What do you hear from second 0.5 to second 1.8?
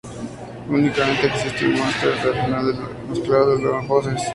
Únicamente, existe un